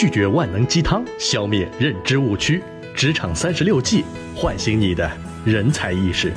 [0.00, 2.62] 拒绝万能鸡汤，消灭认知误区。
[2.94, 5.10] 职场三十六计，唤醒你的
[5.44, 6.32] 人才意识。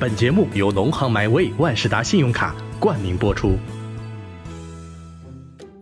[0.00, 3.58] 本节目由农行 MyWay 万事达信用卡冠名播出。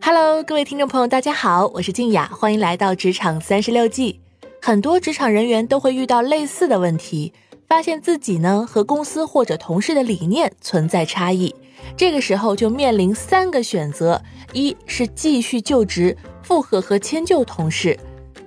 [0.01, 4.19] Hello，各位听众朋友，大家好，我是静雅，欢迎来到职场三十六计。
[4.61, 7.33] 很多职场人员都会遇到类似的问题，
[7.69, 11.55] 发现自己呢和公司或者同事的理念存在差异，
[11.97, 14.23] 这个时候就面临三个选择：
[14.53, 17.97] 一是继续就职，附和和迁就同事；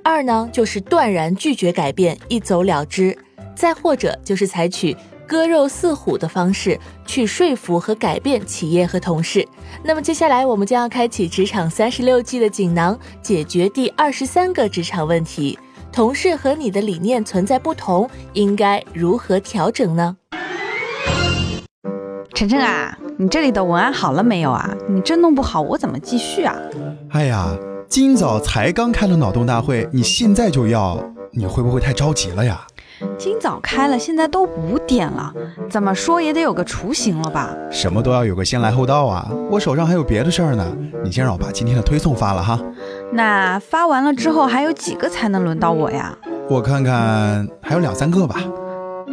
[0.04, 3.16] 二呢就是断然拒绝改变，一走了之；
[3.56, 4.96] 再或者就是采取
[5.28, 9.48] 割肉似虎的方式去说服和改变企业和同事。
[9.84, 15.58] 那么接下来我们将要开启职场三十六计的锦囊，解决第二十三个职场问题。
[15.92, 20.18] 同事和你的理念存在不同，应该如何调整呢？
[22.34, 24.70] 晨晨啊，你这里的文案好了没有啊？
[24.90, 26.54] 你这弄不好，我怎么继续啊？
[27.12, 27.48] 哎呀，
[27.88, 31.00] 今早才刚开了脑洞大会，你现在就要，
[31.32, 32.68] 你会不会太着急了呀？
[33.18, 35.34] 今早开了，现在都五点了，
[35.70, 37.56] 怎么说也得有个雏形了吧？
[37.72, 39.30] 什么都要有个先来后到啊！
[39.50, 40.66] 我手上还有别的事儿呢，
[41.04, 42.60] 你先让我把今天的推送发了哈。
[43.14, 46.14] 那发完了之后还有几个才能轮到我呀？
[46.50, 48.42] 我看看还有两三个吧。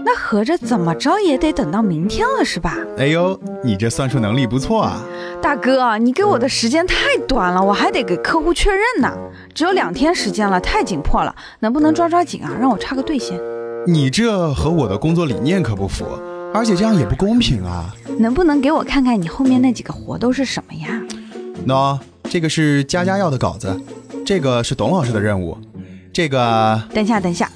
[0.04, 2.76] 那合着怎么着也得等到明天了是吧？
[2.98, 5.02] 哎呦，你这算术能力不错啊！
[5.40, 9.12] 大哥，你给我的时间太短了，我还得给客户确认呢。
[9.54, 12.50] 只有两天时间了，太紧迫了，能不能抓抓紧啊？
[12.60, 13.38] 让我插个队先。
[13.86, 16.04] 你这和我的工作理念可不符，
[16.54, 17.94] 而且这样也不公平啊！
[18.18, 21.00] 能不能给我看看你后面那几个活都是什么呀？
[21.66, 23.80] 喏，这个是佳佳要的稿子，
[24.24, 25.56] 这个是董老师的任务，
[26.12, 26.80] 这个……
[26.94, 27.50] 等一下，等一下，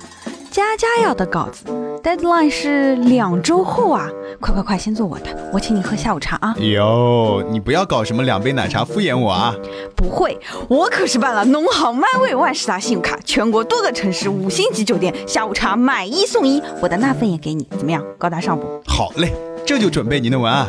[0.76, 1.64] 佳佳要的稿子
[2.02, 4.10] ，deadline 是两周后啊！
[4.40, 6.54] 快快快，先做我的，我请你喝下午茶啊！
[6.58, 9.54] 哟，你不要搞什么两杯奶茶敷衍我啊！
[9.94, 10.38] 不会，
[10.68, 18.04] 我可是办了农行 MyWay 万事达信用卡，全国多个城市五星级酒店下午茶买一送一，我的那份也给你，怎么样？
[18.18, 18.66] 高大上不？
[18.86, 19.32] 好嘞，
[19.64, 20.68] 这就准备您的文案。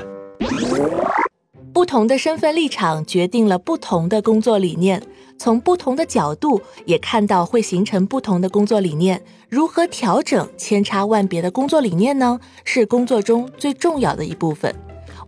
[1.77, 4.99] 不同的身份立场决定了不同的工作理念，
[5.37, 9.21] 从不同的角度也看到会形成不同的工作理念。
[9.47, 12.39] 如何调整千差万别的工作理念呢？
[12.63, 14.73] 是工作中最重要的一部分。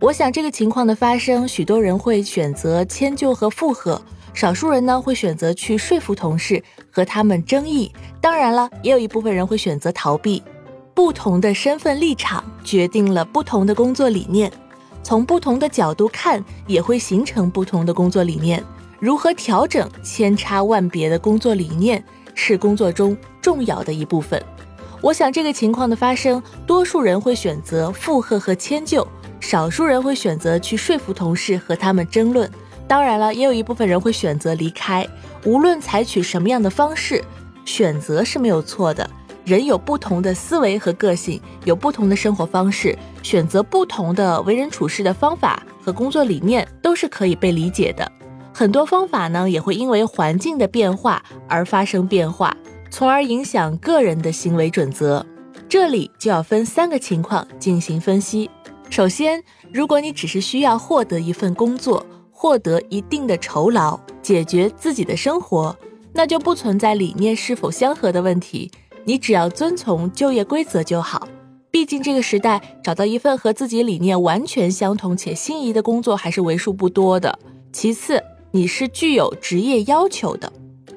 [0.00, 4.02] 我想这个情况的发生，许多人会选择迁就和附和，
[4.34, 7.92] 少数人呢会选择去说服同事和他们争议。
[8.20, 10.42] 当然了，也有一部分人会选择逃避。
[10.94, 14.52] 不同的身份立场决定了不同的工作理念，
[15.02, 18.62] 从不同的角度看也会形成不同的工作理念。
[18.98, 24.42] 如何调整千差万别的工作理念，是工作中重要的一部分。
[25.00, 29.06] 我想这个情况的发生，多数人会选择附和和迁就，
[29.40, 32.50] 少数人会选择去说服同事和他们争论。
[32.86, 35.08] 当然了，也有一部分人会选择离开。
[35.46, 37.24] 无论采取什么样的方式，
[37.64, 39.08] 选择是没有错的。
[39.50, 48.12] 人有不同的思维和个性，有不同的生活方式，选择不同的为人处事的方法和工作理念都是可以被理解的。
[48.54, 52.56] 很多方法呢，也会因为环境的变化而发生变化，
[52.92, 55.26] 从而影响个人的行为准则。
[55.68, 58.48] 这里就要分三个情况进行分析。
[58.88, 65.76] 首先，如果你只是需要获得一份工作，获得一定的酬劳，解决自己的生活，
[66.12, 68.70] 那就不存在理念是否相合的问题。
[69.04, 71.28] 你只要遵从就业规则就好。
[71.70, 77.38] 毕竟这个时代，找到一份和自己理念完全相同且心仪的工作还是为数不多的。
[77.72, 80.52] 其次，你是具有职业要求的，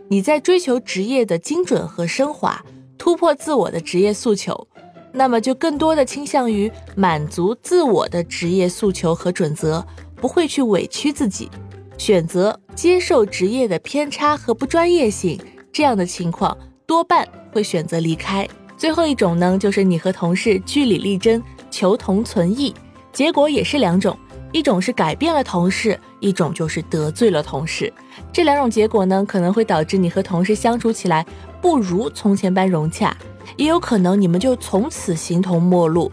[0.07, 2.65] 你在追求职业的精准和升华，
[2.97, 4.67] 突破自我的职业诉求，
[5.11, 9.85] 那么就更多的倾向于满足自我的职业诉求和准则，
[10.15, 11.51] 不会去委屈自己，
[11.99, 15.39] 选择接受职业的偏差和不专业性。
[15.71, 18.47] 这样的情况多半会选择离开。
[18.75, 21.41] 最后一种呢，就是你和同事据理力争，
[21.71, 22.73] 求同存异，
[23.13, 24.17] 结果也是两种。
[24.51, 27.91] 一种是改变了同事，一种就是得罪了同事。
[28.31, 31.25] 这两种结果呢，可能会导致你和同事相处起来
[31.59, 33.17] 不如从前般融洽，
[33.57, 36.11] 也有可能你们就从此形同陌路。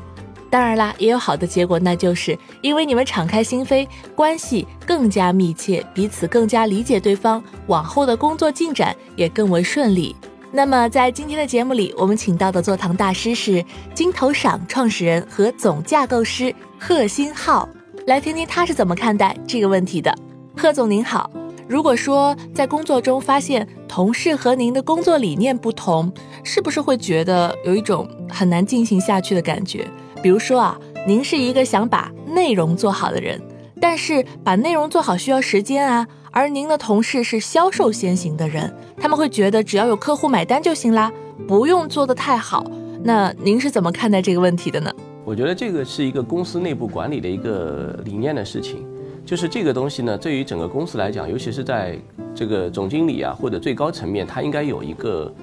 [0.49, 10.17] 当然啦，也有好的结果，那就是因为你们敞开心扉，关系更加密切，彼此更加理解对方，往后的工作进展也更为顺利。
[10.53, 13.65] 那么在今天的节目里，我们请到的坐堂大师是
[13.95, 17.69] 金投赏创始人和总架构师贺新浩。
[18.07, 20.13] 来听听他是怎么看待这个问题的，
[20.57, 21.31] 贺总您好。
[21.69, 26.13] 如果说在工作中发现同事和您的工作理念不同，
[26.43, 29.87] 是不是会觉得有一种很难进行下去的感觉？
[30.21, 30.77] 比如说啊，
[31.07, 33.41] 您是一个想把内容做好的人，
[33.81, 36.07] 但是把内容做好需要时间啊。
[36.33, 41.11] 而您的同事是销售先行的人，他们会觉得只要有客户买单就行啦，
[41.49, 42.65] 不用做得太好。
[43.03, 44.93] 那您是怎么看待这个问题的呢？
[45.25, 48.87] 我觉得这个是一个公司内部管理的一个理念的事情。
[49.27, 51.99] 就是这个东西呢，对于整个公司来讲，尤其是在
[52.35, 55.35] 这个总经理啊或者最高层面，他应该有一个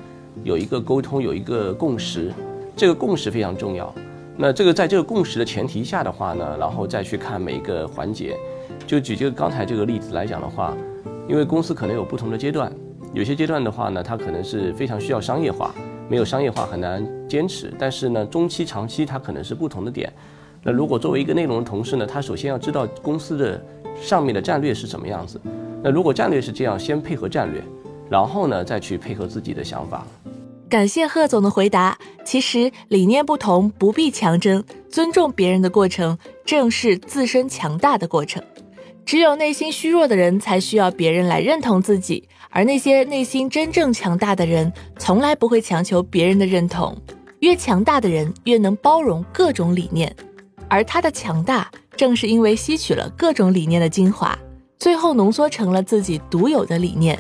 [0.44, 2.34] 有一个沟通，有一个共识。
[2.76, 3.94] 这个共识非常重要。
[4.40, 8.38] 那这个在这个共识的前提下的话呢，然后再去看每一个环节。
[8.86, 10.78] 就举这个刚才这个例子来讲的话，
[11.28, 12.72] 因为公司可能有不同的阶段，
[13.14, 15.74] 有些阶段的话呢，它可能是非常需要商业化，
[16.08, 17.74] 没有商业化很难坚持。
[17.80, 20.14] 但是呢，中期、长期它可能是不同的点。
[20.62, 23.60] 那如果作为一个内容的同事呢，他首先要知道公司的
[24.00, 25.42] 上面的战略是什么样子。
[25.82, 27.64] 那如果战略是这样，先配合战略，
[28.08, 30.06] 然后呢再去配合自己的想法。
[30.70, 31.98] 感谢贺总的回答。
[32.26, 38.44] 其实理念不同不必强争，尊重别人的过程正是自身强大的过程。
[39.06, 46.94] 只有内心虚弱的人才需要别人来认同自己，而那些内心真正强大的人，从来不会强求别人的认同。
[47.40, 50.14] 越强大的人，越能包容各种理念，
[50.68, 54.38] 而他的强大，正是因为吸取了各种理念的精华，
[54.78, 57.18] 最后浓缩成了自己独有的理念。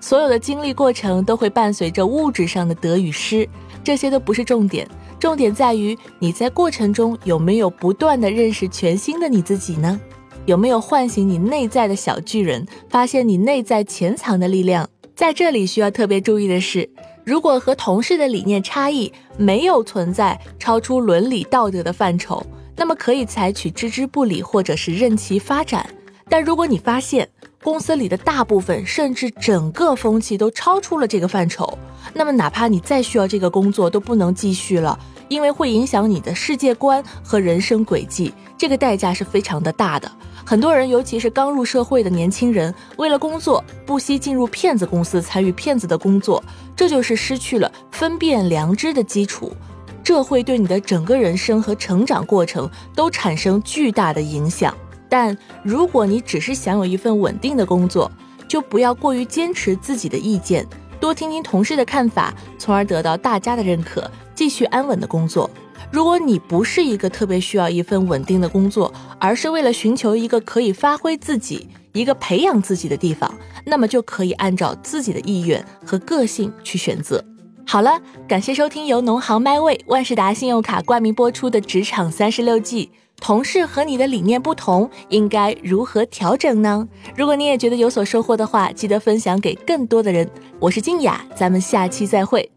[0.00, 3.48] 所有的经历过程都会伴随着物质上的得与失，
[3.84, 4.88] 这些都不是重点，
[5.18, 10.00] 重点在于你在过程中有没有不断的认识全新的你自己呢？
[10.46, 14.88] 有没有唤醒你内在的小巨人，发现你内在潜藏的力量？
[15.14, 16.88] 在这里需要特别注意的是，
[17.24, 22.42] 如果和同事的理念差异没有存在超出伦理道德的范畴，
[22.74, 25.86] 那么可以采取置之不理或者是任其发展。
[26.26, 27.28] 但如果你发现
[27.62, 31.78] 公司里的大部分甚至整个风气都超出了这个范畴，
[32.14, 34.98] 那么哪怕你再需要这个工作都不能继续了，
[35.28, 40.10] 因为会影响你的世界观和人生轨迹，这个代价是非常的大的。
[40.42, 46.42] 很多人，尤其是刚入社会的年轻人，为了工作不惜进入骗子公司参与骗子的工作，
[46.74, 49.54] 这就是失去了分辨良知的基础，
[50.02, 54.74] 这会对你的整个人生和成长过程都产生巨大的影响。
[55.10, 58.10] 但如果你只是想有一份稳定的工作，
[58.48, 60.66] 就不要过于坚持自己的意见，
[60.98, 65.50] 多听听同事的看法，从而得到大家的认可，继续安稳的工作。
[65.90, 73.32] 如果你不是一个特别需要一份稳定的工作，而是为了寻求一个可以发挥自己、一个培养自己的地方，
[73.64, 77.24] 那么就可以按照自己的意愿和个性去选择。
[77.66, 82.86] 好了，感谢收听由农行迈位万事达信用卡冠名播出的《职场三十六计》，
[83.20, 86.88] 同事和你的理念不同，应该如何调整呢？
[87.14, 90.28] 如果你也觉得有所收获的话，记得分享给更多的人。
[90.58, 92.50] 我是静雅，咱们下期再会。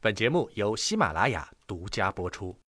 [0.00, 1.48] 本节目由喜马拉雅。
[1.66, 2.54] 独家播出。